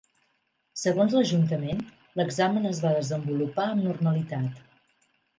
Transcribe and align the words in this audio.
Segons 0.83 1.11
l'Ajuntament, 1.17 1.83
l'examen 2.19 2.65
es 2.69 2.79
va 2.85 2.93
desenvolupar 2.95 3.67
amb 3.75 3.85
normalitat. 3.89 4.65